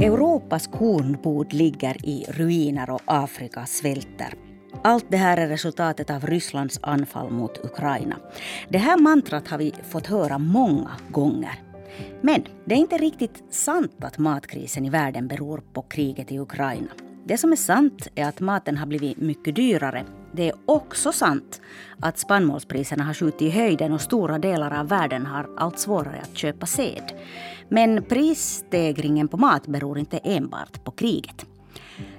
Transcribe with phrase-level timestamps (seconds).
[0.00, 4.34] Europas kornbod ligger i ruiner och Afrika svälter.
[4.84, 8.16] Allt det här är resultatet av Rysslands anfall mot Ukraina.
[8.68, 11.62] Det här mantrat har vi fått höra många gånger.
[12.20, 16.90] Men det är inte riktigt sant att matkrisen i världen beror på kriget i Ukraina.
[17.24, 20.04] Det som är sant är att maten har blivit mycket dyrare.
[20.36, 21.60] Det är också sant
[22.00, 26.36] att spannmålspriserna har skjutit i höjden och stora delar av världen har allt svårare att
[26.36, 27.12] köpa sed.
[27.68, 31.46] Men prisstegringen på mat beror inte enbart på kriget.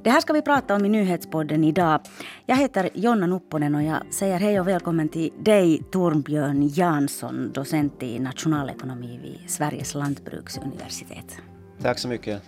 [0.04, 2.02] Det här ska vi prata om i nyhetspodden idag.
[2.45, 8.04] Jag heter Jonna Nupponen och jag säger hej och välkommen till dig Torbjörn Jansson, docent
[8.04, 11.42] i nationalekonomi vid Sveriges lantbruksuniversitet.
[11.81, 12.41] Tack så mycket.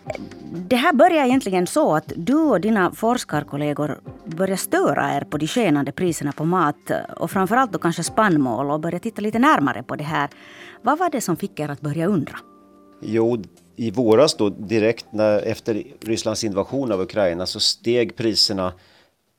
[0.51, 5.47] Det här börjar egentligen så att du och dina forskarkollegor börjar störa er på de
[5.47, 9.95] skenande priserna på mat och framförallt då kanske spannmål och börjar titta lite närmare på
[9.95, 10.29] det här.
[10.81, 12.39] Vad var det som fick er att börja undra?
[13.01, 13.43] Jo,
[13.75, 18.73] i våras då direkt när, efter Rysslands invasion av Ukraina så steg priserna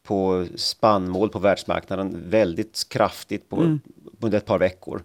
[0.02, 3.80] på spannmål på världsmarknaden väldigt kraftigt på, mm.
[4.20, 5.02] under ett par veckor.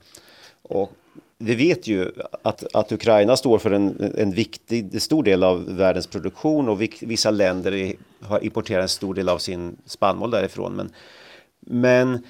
[0.61, 0.91] Och
[1.37, 6.07] vi vet ju att, att Ukraina står för en, en viktig, stor del av världens
[6.07, 10.73] produktion och vissa länder är, har importerat en stor del av sin spannmål därifrån.
[10.73, 10.89] Men,
[11.59, 12.23] men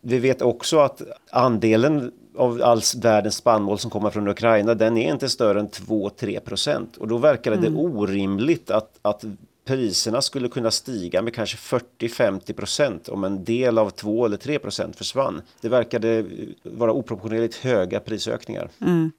[0.00, 5.12] vi vet också att andelen av all världens spannmål som kommer från Ukraina, den är
[5.12, 6.96] inte större än 2-3 procent.
[6.96, 7.78] Och då verkar det mm.
[7.78, 9.24] orimligt att, att
[9.66, 14.58] priserna skulle kunna stiga med kanske 40-50 procent om en del av 2 eller 3
[14.58, 15.42] procent försvann.
[15.60, 16.24] Det verkade
[16.62, 18.70] vara oproportionerligt höga prisökningar.
[18.80, 19.12] Mm.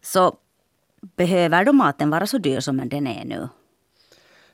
[0.00, 0.36] Så
[1.00, 3.48] behöver då maten vara så dyr som den är nu?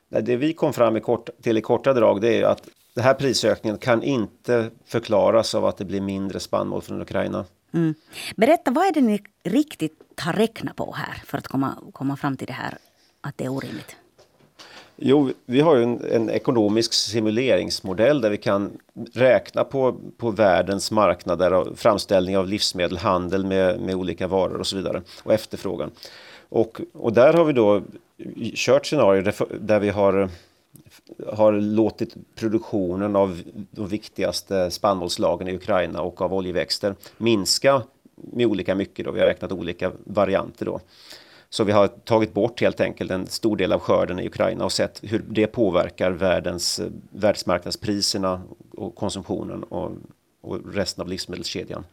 [0.09, 3.79] Det vi kom fram kort, till i korta drag det är att den här prisökningen
[3.79, 7.45] kan inte förklaras av att det blir mindre spannmål från Ukraina.
[7.73, 7.95] Mm.
[8.36, 12.36] Berätta, vad är det ni riktigt har räknat på här för att komma, komma fram
[12.36, 12.79] till det här
[13.20, 13.97] att det är orimligt?
[14.97, 18.79] Jo, vi har ju en, en, ekonomisk simuleringsmodell där vi kan
[19.13, 24.67] räkna på, på världens marknader och framställning av livsmedel, handel med, med olika varor och
[24.67, 25.91] så vidare och efterfrågan.
[26.48, 27.83] Och, och där har vi då
[28.55, 30.29] kört scenarier där vi har
[31.33, 37.83] har låtit produktionen av de viktigaste spannmålslagen i Ukraina och av oljeväxter minska
[38.17, 39.05] med olika mycket.
[39.05, 39.13] Då.
[39.13, 40.67] Vi har räknat olika varianter.
[40.67, 40.80] Då.
[41.55, 44.73] Så vi har tagit bort helt enkelt en stor del av skörden i Ukraina och
[44.73, 49.92] sett hur det påverkar världens, världsmarknadspriserna och konsumtionen och,
[50.41, 51.85] och resten av livsmedelskedjan.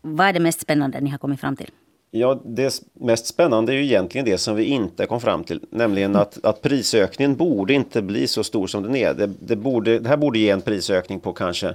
[0.00, 1.70] Vad är det mest spännande ni har kommit fram till?
[2.10, 6.16] Ja, det mest spännande är ju egentligen det som vi inte kom fram till, nämligen
[6.16, 9.14] att, att prisökningen borde inte bli så stor som den är.
[9.14, 11.74] Det, det, borde, det här borde ge en prisökning på kanske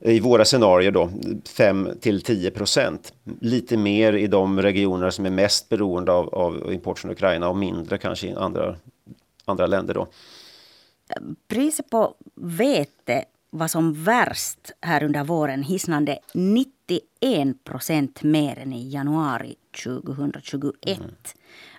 [0.00, 1.10] i våra scenarier då
[1.48, 3.12] 5 till 10 procent.
[3.40, 7.56] Lite mer i de regioner som är mest beroende av, av import från Ukraina och
[7.56, 8.76] mindre kanske i andra,
[9.44, 10.06] andra länder då.
[11.48, 18.88] Priset på vete var som värst här under våren hisnande 91 procent mer än i
[18.88, 20.98] januari 2021.
[20.98, 21.10] Mm.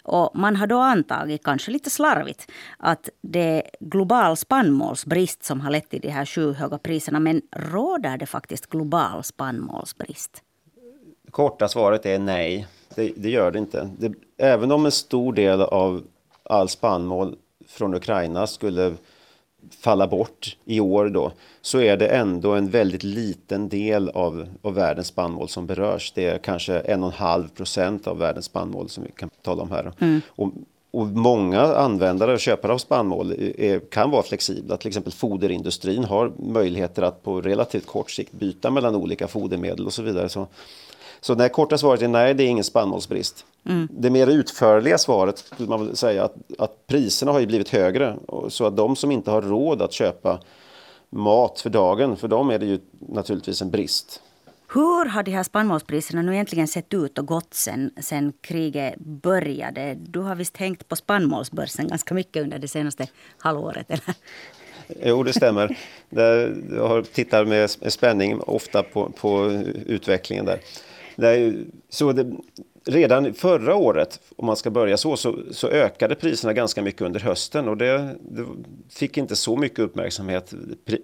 [0.04, 5.72] Och man har då antagit, kanske lite slarvigt, att det är global spannmålsbrist som har
[5.72, 7.20] lett till de här skyhöga priserna.
[7.20, 10.44] Men råder det faktiskt global spannmålsbrist?
[11.32, 12.68] Korta svaret är nej.
[12.96, 13.90] Det, det gör det inte.
[14.00, 16.04] Det, även om en stor del av
[16.44, 17.36] all spannmål
[17.68, 18.94] från Ukraina skulle
[19.80, 24.74] falla bort i år då, så är det ändå en väldigt liten del av, av
[24.74, 26.12] världens spannmål som berörs.
[26.16, 29.62] Det är kanske en och en halv procent av världens spannmål som vi kan tala
[29.64, 29.94] om här.
[30.00, 30.22] Mm.
[30.28, 30.52] Och,
[30.92, 34.78] och många användare och köpare av spannmål är, kan vara flexibla.
[34.78, 39.94] Till exempel foderindustrin har möjligheter att på relativt kort sikt byta mellan olika fodermedel och
[39.94, 40.30] så vidare.
[40.30, 40.48] Så
[41.22, 43.46] så det korta svaret är nej, det är ingen spannmålsbrist.
[43.66, 43.88] Mm.
[43.92, 48.18] Det mer utförliga svaret skulle man säga att, att priserna har ju blivit högre.
[48.50, 50.40] Så att de som inte har råd att köpa
[51.10, 54.22] mat för dagen, för dem är det ju naturligtvis en brist.
[54.74, 59.98] Hur har de här spannmålspriserna nu egentligen sett ut och gått sen, sen kriget började?
[60.00, 64.16] Du har visst hängt på spannmålsbörsen ganska mycket under det senaste halvåret, eller?
[65.04, 65.78] Jo, det stämmer.
[66.76, 69.52] Jag tittar med spänning ofta på, på
[69.86, 70.60] utvecklingen där.
[71.20, 72.32] Nej, så det,
[72.86, 77.20] redan förra året, om man ska börja så, så, så ökade priserna ganska mycket under
[77.20, 78.46] hösten och det, det,
[78.90, 80.54] fick inte så mycket uppmärksamhet.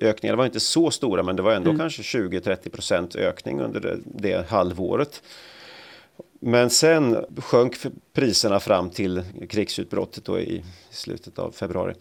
[0.02, 1.80] Ökningarna var inte så stora men det var ändå mm.
[1.80, 5.22] kanske 20-30% ökning under det, det halvåret.
[6.40, 7.78] Men sen sjönk
[8.14, 11.94] priserna fram till krigsutbrottet då i slutet av februari.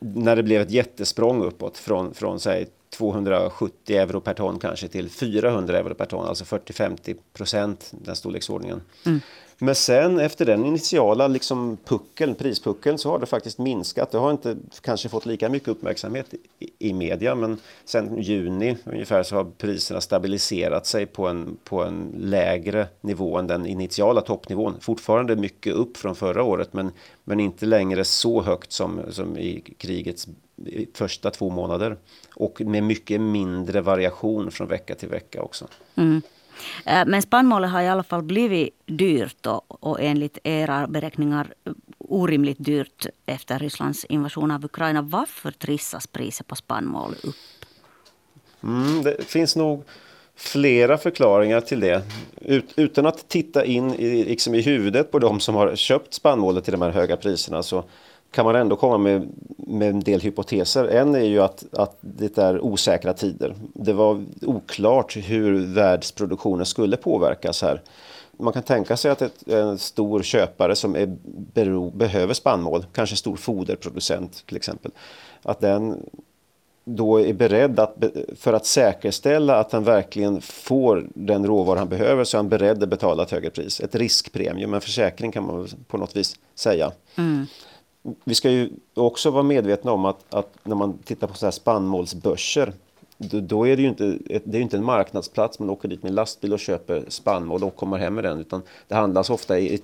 [0.00, 5.10] När det blev ett jättesprång uppåt från, från säg 270 euro per ton kanske till
[5.10, 8.82] 400 euro per ton, alltså 40-50 procent den storleksordningen.
[9.06, 9.20] Mm.
[9.58, 14.10] Men sen efter den initiala liksom puckeln, prispuckeln så har det faktiskt minskat.
[14.10, 19.22] Det har inte kanske fått lika mycket uppmärksamhet i, i media men sen juni ungefär
[19.22, 24.74] så har priserna stabiliserat sig på en, på en lägre nivå än den initiala toppnivån.
[24.80, 26.90] Fortfarande mycket upp från förra året men,
[27.24, 30.28] men inte längre så högt som, som i krigets
[30.94, 31.96] första två månader.
[32.34, 35.66] Och med mycket mindre variation från vecka till vecka också.
[35.94, 36.22] Mm.
[36.86, 41.54] Eh, men spannmålet har i alla fall blivit dyrt och, och enligt era beräkningar
[41.98, 45.02] orimligt dyrt efter Rysslands invasion av Ukraina.
[45.02, 47.34] Varför trissas priset på spannmål upp?
[48.62, 49.84] Mm, det finns nog
[50.36, 52.02] flera förklaringar till det.
[52.40, 56.64] Ut, utan att titta in i, liksom i huvudet på de som har köpt spannmålet
[56.64, 57.84] till de här höga priserna så
[58.36, 60.84] kan man ändå komma med, med en del hypoteser.
[60.84, 63.54] En är ju att, att det är osäkra tider.
[63.74, 67.82] Det var oklart hur världsproduktionen skulle påverkas här.
[68.36, 71.16] Man kan tänka sig att ett, en stor köpare som är
[71.54, 74.90] bero, behöver spannmål, kanske en stor foderproducent till exempel,
[75.42, 76.02] att den
[76.84, 77.96] då är beredd att,
[78.36, 82.82] för att säkerställa att han verkligen får den råvara han behöver så är han beredd
[82.82, 83.80] att betala ett högre pris.
[83.80, 86.92] Ett riskpremium, en försäkring kan man på något vis säga.
[87.16, 87.46] Mm
[88.24, 91.50] vi ska ju också vara medvetna om att, att när man tittar på så här
[91.50, 92.72] spannmålsbörser
[93.18, 96.14] då, då, är det ju inte, det är inte en marknadsplats man åker dit med
[96.14, 99.80] lastbil och köper spannmål och kommer hem med den utan det handlas ofta i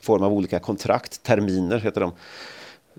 [0.00, 2.12] form av olika kontrakt, terminer heter de.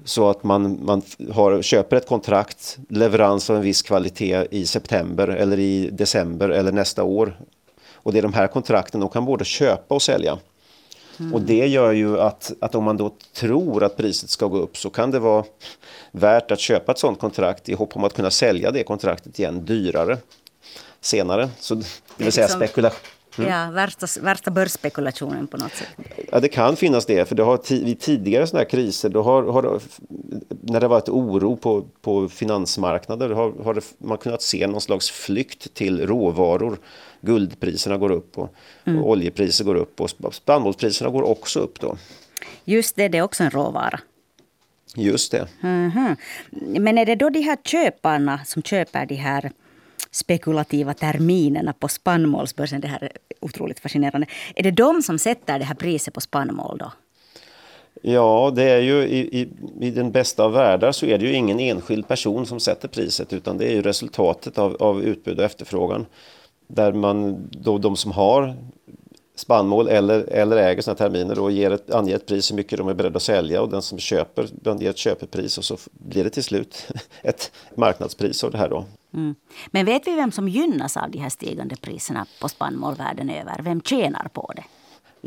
[0.05, 1.01] Så att man, man
[1.31, 6.71] har, köper ett kontrakt, leverans av en viss kvalitet i september eller i december eller
[6.71, 7.39] nästa år.
[7.93, 10.37] Och det är de här kontrakten, de kan både köpa och sälja.
[11.19, 11.33] Mm.
[11.33, 14.77] Och det gör ju att, att om man då tror att priset ska gå upp
[14.77, 15.43] så kan det vara
[16.11, 19.65] värt att köpa ett sådant kontrakt i hopp om att kunna sälja det kontraktet igen
[19.65, 20.17] dyrare
[21.01, 21.49] senare.
[21.59, 21.85] Så det
[22.17, 23.14] vill säga liksom, spekulation.
[23.37, 23.49] Mm.
[23.49, 25.87] Ja, värsta, värsta börsspekulationen på något sätt.
[26.31, 27.25] Ja, det kan finnas det.
[27.25, 29.79] För det har vid tidigare sådana här kriser, då har, har
[30.61, 35.11] när det varit oro på, på finansmarknader, har, har det, man kunnat se någon slags
[35.11, 36.77] flykt till råvaror
[37.21, 38.55] guldpriserna går upp och,
[38.85, 39.03] mm.
[39.03, 41.97] och oljepriser går upp och spannmålspriserna går också upp då.
[42.65, 43.99] Just det, det är också en råvara.
[44.95, 45.47] Just det.
[45.63, 46.15] Mm -hmm.
[46.79, 49.51] Men är det då de här köparna som köper de här
[50.11, 54.27] spekulativa terminerna på spannmålsbörsen, det här är otroligt fascinerande.
[54.55, 56.91] Är det de som sätter det här priset på spannmål då?
[58.01, 59.47] Ja, det är ju i, i,
[59.81, 63.33] i, den bästa av världar så är det ju ingen enskild person som sätter priset
[63.33, 66.05] utan det är ju resultatet av, av utbud och efterfrågan
[66.67, 68.55] där man då de som har
[69.35, 72.87] spannmål eller, eller äger sådana terminer då ger ett, anger ett pris hur mycket de
[72.87, 76.29] är beredda att sälja och den som köper anger ett köpepris och så blir det
[76.29, 76.87] till slut
[77.21, 78.85] ett marknadspris av det här då.
[79.13, 79.35] Mm.
[79.71, 83.61] Men vet vi vem som gynnas av de här stigande priserna på spannmål världen över?
[83.63, 84.63] Vem tjänar på det?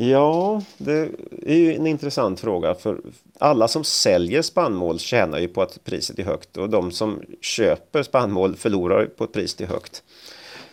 [0.05, 1.09] Ja, det
[1.45, 3.01] är ju en intressant fråga för
[3.39, 8.03] alla som säljer spannmål tjänar ju på att priset är högt och de som köper
[8.03, 10.03] spannmål förlorar på att priset är högt.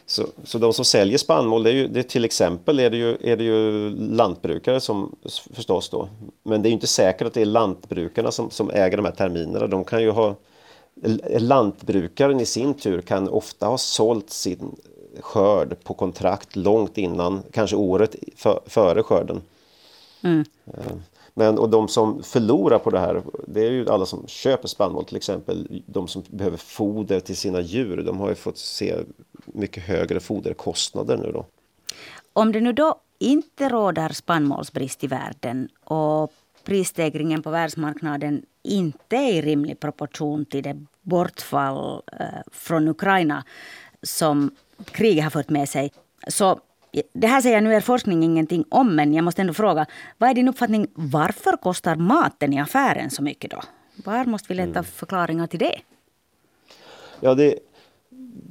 [0.07, 3.17] Så, så de som säljer spannmål, det är ju, det till exempel är det, ju,
[3.21, 5.17] är det ju lantbrukare som
[5.53, 6.09] förstås då.
[6.43, 9.13] Men det är ju inte säkert att det är lantbrukarna som, som äger de här
[9.13, 9.67] terminerna.
[9.67, 10.35] De kan ju ha
[11.39, 14.77] Lantbrukaren i sin tur kan ofta ha sålt sin
[15.21, 19.43] skörd på kontrakt långt innan, kanske året för, före skörden.
[20.23, 20.45] Mm.
[21.39, 25.05] Men och de som förlorar på det här, det är ju alla som köper spannmål
[25.05, 25.83] till exempel.
[25.87, 28.97] De som behöver foder till sina djur, de har ju fått se
[29.47, 31.47] mycket högre foderkostnader nu då.
[32.33, 36.33] Om det nu då inte råder spannmålsbrist i världen och
[36.65, 43.45] prisstegringen på världsmarknaden inte är i rimlig proportion till det bortfall eh, från Ukraina
[44.03, 44.51] som
[44.85, 45.93] kriget har fört med sig.
[46.29, 46.61] Så
[47.13, 49.87] det här säger nu er forskning ingenting om, men jag måste ändå fråga.
[50.19, 50.87] Vad är din uppfattning?
[50.95, 53.63] Varför kostar maten i affären så mycket då?
[54.05, 54.85] Var måste vi leta mm.
[54.85, 55.81] förklaringar till det?
[57.21, 57.59] Ja, det,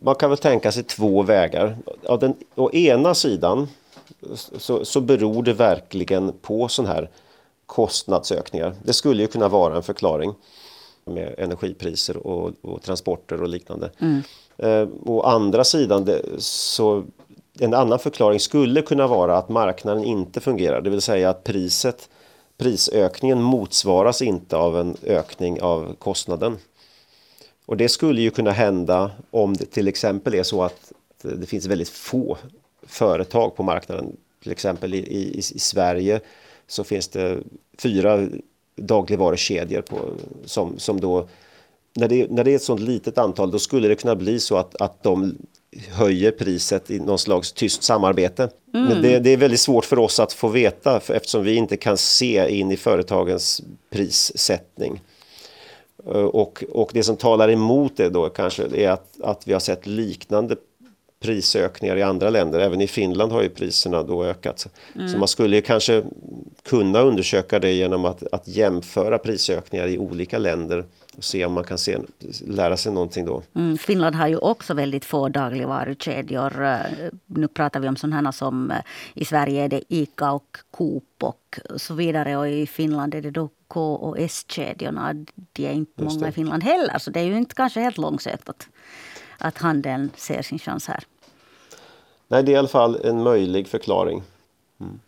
[0.04, 1.78] man kan väl tänka sig två vägar.
[2.08, 3.68] Av den, å ena sidan
[4.34, 7.10] så, så beror det verkligen på sån här
[7.66, 8.76] kostnadsökningar.
[8.84, 10.34] Det skulle ju kunna vara en förklaring
[11.06, 13.92] med energipriser och, och transporter och liknande.
[14.00, 14.22] Mm.
[14.58, 17.04] Eh, å andra sidan det, så
[17.60, 22.10] en annan förklaring skulle kunna vara att marknaden inte fungerar, det vill säga att priset,
[22.58, 26.58] prisökningen motsvaras inte av en ökning av kostnaden.
[27.66, 31.66] Och det skulle ju kunna hända om det till exempel är så att det finns
[31.66, 32.38] väldigt få
[32.84, 34.18] företag på marknaden.
[34.44, 36.20] Till exempel i, i, i Sverige
[36.68, 37.38] så finns det
[37.78, 38.28] fyra
[38.76, 39.98] dagligvarukedjor på,
[40.46, 41.28] som, som då
[41.96, 44.58] när det, när det är ett sånt litet antal då skulle det kunna bli så
[44.58, 45.36] att, att de
[45.92, 48.50] höjer priset i någon slags tyst samarbete.
[48.74, 48.88] Mm.
[48.88, 51.98] Men det, det, är väldigt svårt för oss att få veta eftersom vi inte kan
[51.98, 55.02] se in i företagens prissättning.
[56.06, 59.60] Eh, och, och det som talar emot det då kanske är att, att vi har
[59.60, 60.56] sett liknande
[61.20, 62.60] prisökningar i andra länder.
[62.60, 64.68] Även i Finland har ju priserna då ökat.
[64.96, 65.08] Mm.
[65.08, 66.04] Så man skulle kanske
[66.64, 70.86] kunna undersöka det genom att, att jämföra prisökningar i olika länder
[71.20, 71.98] se om man kan se,
[72.42, 73.44] lära sig någonting då.
[73.56, 76.64] Mm, Finland har ju också väldigt få dagligvarukedjor.
[76.64, 76.80] Eh,
[77.26, 78.78] nu pratar vi om sådana som eh,
[79.14, 83.32] i Sverige är det ICA och Coop och så vidare och i Finland är det
[83.32, 85.14] då K och S-kedjorna.
[85.54, 88.50] De är inte många i Finland heller så det är ju inte kanske helt långsökt
[88.50, 88.68] att,
[89.38, 91.04] att handeln ser sin chans här.
[92.28, 94.24] Nej, det är i alla fall en möjlig förklaring.
[94.80, 95.00] Mm.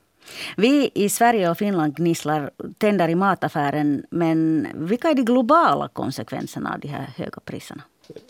[0.57, 6.73] Vi i Sverige och Finland gnisslar tänder i mataffären men vilka är de globala konsekvenserna
[6.73, 7.81] av de här höga priserna?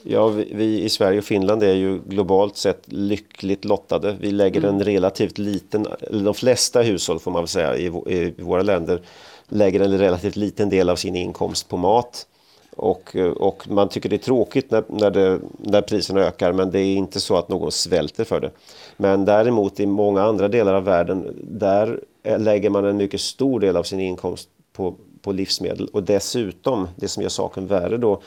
[0.04, 4.18] Ja, vi, vi, i Sverige och Finland är ju globalt sett lyckligt lottade.
[4.20, 4.76] Vi lägger mm.
[4.76, 9.02] en relativt liten, de flesta hushåll får man väl säga i, i våra länder
[9.50, 12.28] lägger en relativt liten del av sin inkomst på mat.
[12.76, 16.80] Och, och man tycker det är tråkigt när, när, det, när priserna ökar men det
[16.80, 18.52] är inte så att någon svälter för det.
[18.98, 23.78] Men däremot i många andra delar av världen där lägger man en mycket stor del
[23.78, 28.22] av sin inkomst på, på livsmedel och dessutom, det som gör saken värre då,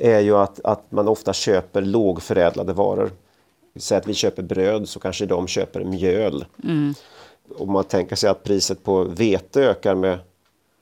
[0.00, 3.10] är ju att, att man ofta köper lågförädlade varor.
[3.76, 6.44] Säg att vi köper bröd så kanske de köper mjöl.
[6.64, 6.94] Mm.
[7.58, 10.18] Om man tänker sig att priset på vete ökar med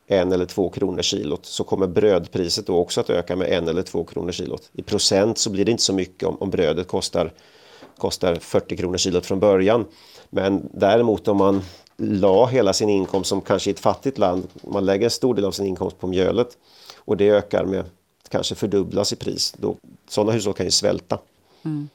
[0.06, 3.82] en eller två kronor kilot så kommer brödpriset då också att öka med en eller
[3.82, 4.70] två kronor kilot.
[4.72, 7.32] I procent så blir det inte så mycket om, om brödet kostar,
[7.98, 9.84] kostar 40 kronor kilot från början.
[10.30, 11.62] Men däremot om man
[11.96, 15.44] la hela sin inkomst som kanske i ett fattigt land, man lägger en stor del
[15.44, 16.58] av sin inkomst på mjölet
[16.96, 17.84] och det ökar med
[18.28, 19.54] kanske fördubblas i pris.
[19.56, 19.76] Då,
[20.08, 21.18] sådana hushåll kan ju svälta.
[21.64, 21.88] Mm.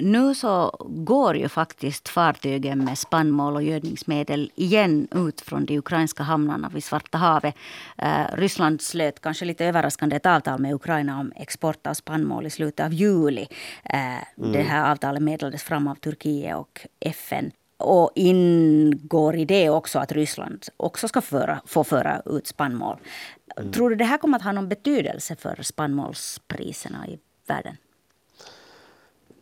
[0.00, 6.22] Nu så går ju faktiskt fartygen med spannmål och gödningsmedel igen ut från de ukrainska
[6.22, 7.54] hamnarna vid Svarta havet.
[7.98, 12.50] Eh, Ryssland slöt kanske lite överraskande ett avtal med Ukraina om export av spannmål i
[12.50, 13.48] slutet av juli.
[13.84, 13.98] Eh,
[14.38, 14.52] mm.
[14.52, 17.50] Det här avtalet meddelades fram av Turkiet och FN.
[17.78, 22.96] Och ingår i det också att Ryssland också ska föra, få föra ut spannmål.
[23.56, 23.72] Mm.
[23.72, 27.76] Tror du det här kommer att ha någon betydelse för spannmålspriserna i världen?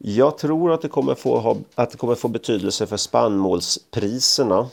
[0.07, 4.69] Jag tror att det kommer få, ha, att det kommer få betydelse för spannmålspriserna.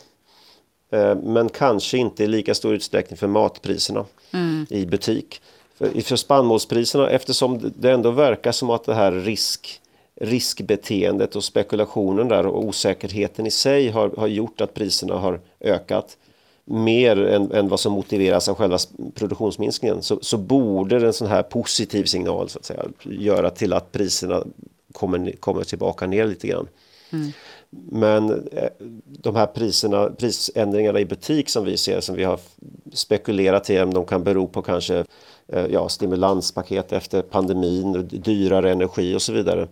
[0.90, 4.66] Eh, men kanske inte i lika stor utsträckning för matpriserna mm.
[4.70, 5.40] i butik.
[5.78, 9.80] För, för spannmålspriserna, eftersom det ändå verkar som att det här risk,
[10.20, 16.16] riskbeteendet och spekulationen där och osäkerheten i sig har, har gjort att priserna har ökat
[16.64, 18.78] mer än, än vad som motiveras av själva
[19.14, 23.92] produktionsminskningen så, så borde en sån här positiv signal så att säga, göra till att
[23.92, 24.44] priserna
[24.92, 26.68] kommer, kommer tillbaka ner lite grann.
[27.12, 27.32] Mm.
[27.70, 28.70] Men eh,
[29.06, 32.40] de här priserna, prisändringarna i butik som vi ser, som vi har
[32.92, 35.04] spekulerat i, de kan bero på kanske
[35.48, 39.68] eh, ja, stimulanspaket efter pandemin, dyrare energi och så vidare.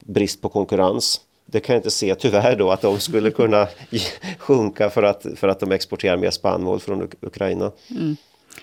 [0.00, 1.20] Brist på konkurrens.
[1.46, 3.68] Det kan jag inte se tyvärr då att de skulle kunna
[4.38, 7.72] sjunka för att, för att de exporterar mer spannmål från Ukraina.
[7.90, 8.16] Mm.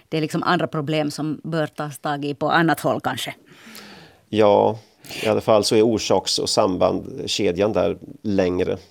[0.09, 3.35] Det är liksom andra problem som bör tas tag i på annat håll kanske?
[4.29, 4.79] Ja,
[5.23, 8.77] i alla fall så är orsaks och sambandkedjan där längre.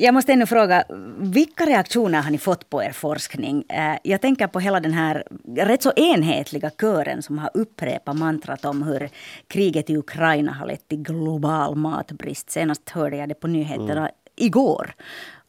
[0.00, 0.84] Jag måste ännu fråga,
[1.18, 3.64] vilka reaktioner har ni fått på er forskning?
[3.68, 5.24] Eh, jag tänker på hela den här
[5.56, 9.10] rätt så enhetliga kören som har upprepat mantrat om hur
[9.46, 12.50] kriget i Ukraina har lett till global matbrist.
[12.50, 14.12] Senast hörde jag det på nyheterna mm.
[14.36, 14.94] igår.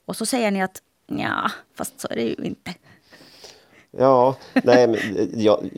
[0.05, 2.73] Och så säger ni att ja, fast så är det ju inte.
[3.91, 4.99] Ja, nej, men
[5.33, 5.69] jag,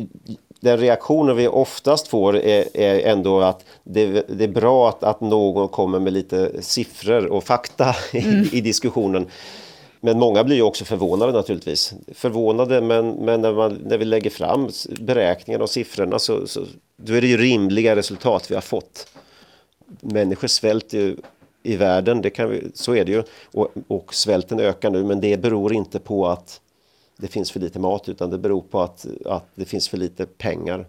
[0.62, 5.22] den reaktionen vi oftast får är, är ändå att det, det, är bra att, att
[5.22, 8.44] någon kommer med lite siffror och fakta mm.
[8.44, 9.28] i, i diskussionen.
[10.00, 11.94] Men många blir ju också förvånade naturligtvis.
[12.14, 16.66] Förvånade men, men när, man, när vi lägger fram beräkningarna och siffrorna så, så
[16.98, 19.08] då är det ju rimliga resultat vi har fått.
[20.02, 21.18] Människor svälter ju
[21.64, 23.24] i världen, det kan vi, så är det ju.
[23.46, 26.62] Och, och svälten ökar nu men det beror inte på att
[27.22, 30.26] det finns för lite mat utan det beror på att, att det finns för lite
[30.26, 30.88] pengar.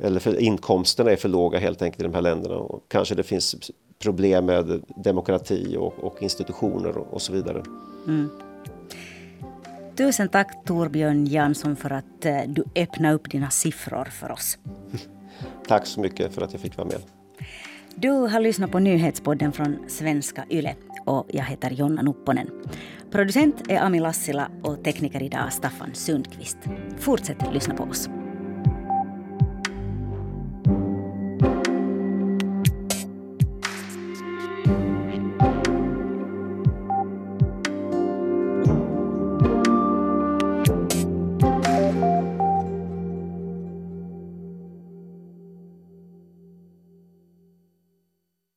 [0.00, 2.56] Eller för inkomsterna är för låga helt enkelt i de här länderna.
[2.56, 7.62] Och kanske det finns problem med demokrati och, och institutioner och, och, så vidare.
[8.06, 8.28] Mm.
[9.96, 14.58] Tusen tack Torbjörn Jansson för att eh, du öppnade upp dina siffror för oss.
[15.66, 17.00] tack så mycket för att jag fick vara med.
[17.94, 20.74] Du har lyssnat på nyhetspodden från Svenska Yle
[21.06, 22.50] och jag heter Jonna Nupponen.
[23.10, 26.58] Producent är Ami Lassila och tekniker idag Staffan Sundqvist.
[26.98, 28.08] Fortsätt lyssna på oss.